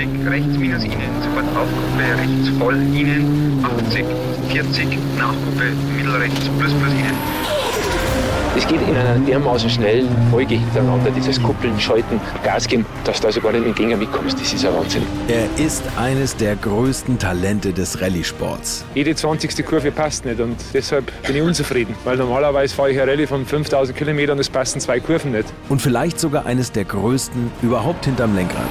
[0.00, 4.04] 80, rechts minus Ihnen, sofort Aufgruppe, rechts voll Ihnen, 80,
[4.48, 7.16] 40, Nachgruppe, mittelrechts, plus plus Ihnen.
[8.56, 13.28] Es geht in einer dermaßen schnellen Folge hintereinander, dieses Kuppeln, Schalten, Gas geben, dass du
[13.28, 14.40] also gar nicht mit dem Gänger mitkommst.
[14.40, 15.02] Das ist ein Wahnsinn.
[15.28, 18.84] Er ist eines der größten Talente des Rallye-Sports.
[18.94, 19.64] Jede 20.
[19.64, 23.46] Kurve passt nicht und deshalb bin ich unzufrieden, weil normalerweise fahre ich eine Rallye von
[23.46, 25.46] 5000 Kilometern und es passen zwei Kurven nicht.
[25.68, 28.68] Und vielleicht sogar eines der größten überhaupt hinterm Lenkrad.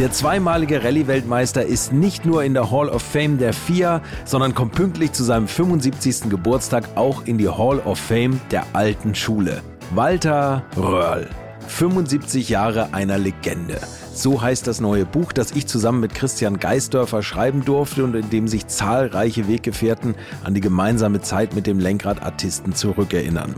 [0.00, 4.72] Der zweimalige Rallye-Weltmeister ist nicht nur in der Hall of Fame der FIA, sondern kommt
[4.72, 6.30] pünktlich zu seinem 75.
[6.30, 9.60] Geburtstag auch in die Hall of Fame der alten Schule.
[9.94, 11.28] Walter Röhrl.
[11.70, 13.80] 75 Jahre einer Legende.
[14.12, 18.28] So heißt das neue Buch, das ich zusammen mit Christian Geisdörfer schreiben durfte und in
[18.28, 20.14] dem sich zahlreiche Weggefährten
[20.44, 23.54] an die gemeinsame Zeit mit dem Lenkradartisten zurückerinnern.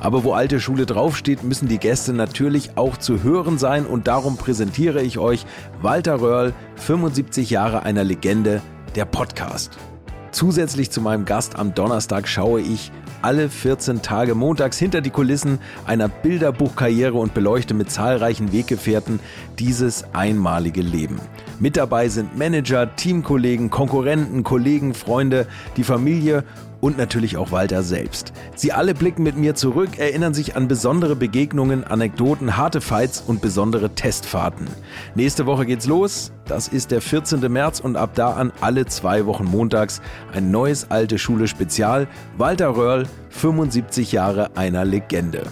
[0.00, 4.38] Aber wo alte Schule draufsteht, müssen die Gäste natürlich auch zu hören sein und darum
[4.38, 5.44] präsentiere ich euch
[5.82, 8.62] Walter Röhrl, 75 Jahre einer Legende,
[8.94, 9.76] der Podcast.
[10.36, 12.92] Zusätzlich zu meinem Gast am Donnerstag schaue ich
[13.22, 19.18] alle 14 Tage montags hinter die Kulissen einer Bilderbuchkarriere und beleuchte mit zahlreichen Weggefährten
[19.58, 21.18] dieses einmalige Leben.
[21.58, 25.46] Mit dabei sind Manager, Teamkollegen, Konkurrenten, Kollegen, Freunde,
[25.78, 26.44] die Familie
[26.82, 28.34] und natürlich auch Walter selbst.
[28.54, 33.40] Sie alle blicken mit mir zurück, erinnern sich an besondere Begegnungen, Anekdoten, harte Fights und
[33.40, 34.66] besondere Testfahrten.
[35.14, 36.30] Nächste Woche geht's los.
[36.46, 37.40] Das ist der 14.
[37.52, 40.00] März und ab da an alle zwei Wochen montags
[40.32, 42.06] ein neues alte Schule Spezial.
[42.38, 45.42] Walter Röhrl, 75 Jahre einer Legende.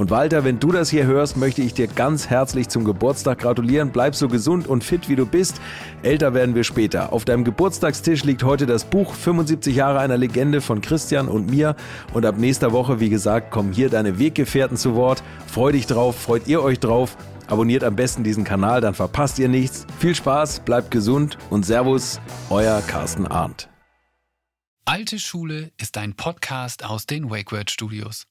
[0.00, 3.90] Und Walter, wenn du das hier hörst, möchte ich dir ganz herzlich zum Geburtstag gratulieren.
[3.90, 5.60] Bleib so gesund und fit, wie du bist.
[6.02, 7.12] Älter werden wir später.
[7.12, 11.76] Auf deinem Geburtstagstisch liegt heute das Buch 75 Jahre einer Legende von Christian und mir.
[12.14, 15.22] Und ab nächster Woche, wie gesagt, kommen hier deine Weggefährten zu Wort.
[15.46, 17.16] Freu dich drauf, freut ihr euch drauf.
[17.50, 19.84] Abonniert am besten diesen Kanal, dann verpasst ihr nichts.
[19.98, 23.68] Viel Spaß, bleibt gesund und Servus, euer Carsten Arndt.
[24.84, 28.26] Alte Schule ist ein Podcast aus den WakeWord Studios.